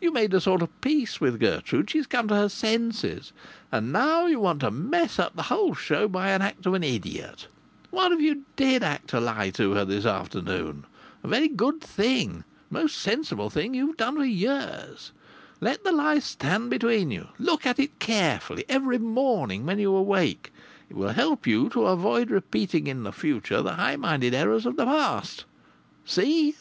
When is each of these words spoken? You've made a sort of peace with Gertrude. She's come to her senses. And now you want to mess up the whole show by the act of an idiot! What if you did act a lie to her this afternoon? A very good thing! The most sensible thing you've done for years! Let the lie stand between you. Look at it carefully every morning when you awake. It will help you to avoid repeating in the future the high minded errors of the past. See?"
You've 0.00 0.14
made 0.14 0.34
a 0.34 0.40
sort 0.40 0.62
of 0.62 0.80
peace 0.80 1.20
with 1.20 1.38
Gertrude. 1.38 1.90
She's 1.90 2.08
come 2.08 2.26
to 2.26 2.34
her 2.34 2.48
senses. 2.48 3.32
And 3.70 3.92
now 3.92 4.26
you 4.26 4.40
want 4.40 4.62
to 4.62 4.70
mess 4.72 5.16
up 5.16 5.36
the 5.36 5.42
whole 5.44 5.76
show 5.76 6.08
by 6.08 6.36
the 6.36 6.42
act 6.42 6.66
of 6.66 6.74
an 6.74 6.82
idiot! 6.82 7.46
What 7.90 8.10
if 8.10 8.18
you 8.18 8.46
did 8.56 8.82
act 8.82 9.12
a 9.12 9.20
lie 9.20 9.50
to 9.50 9.74
her 9.74 9.84
this 9.84 10.04
afternoon? 10.04 10.86
A 11.22 11.28
very 11.28 11.46
good 11.46 11.80
thing! 11.80 12.42
The 12.68 12.80
most 12.80 12.98
sensible 12.98 13.48
thing 13.48 13.72
you've 13.74 13.96
done 13.96 14.16
for 14.16 14.24
years! 14.24 15.12
Let 15.60 15.84
the 15.84 15.92
lie 15.92 16.18
stand 16.18 16.68
between 16.70 17.12
you. 17.12 17.28
Look 17.38 17.64
at 17.64 17.78
it 17.78 18.00
carefully 18.00 18.64
every 18.68 18.98
morning 18.98 19.64
when 19.66 19.78
you 19.78 19.94
awake. 19.94 20.52
It 20.88 20.96
will 20.96 21.10
help 21.12 21.46
you 21.46 21.68
to 21.68 21.86
avoid 21.86 22.28
repeating 22.32 22.88
in 22.88 23.04
the 23.04 23.12
future 23.12 23.62
the 23.62 23.74
high 23.76 23.94
minded 23.94 24.34
errors 24.34 24.66
of 24.66 24.74
the 24.74 24.84
past. 24.86 25.44
See?" 26.04 26.56